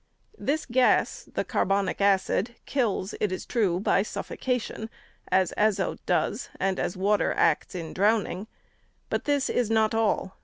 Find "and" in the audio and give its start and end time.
6.59-6.79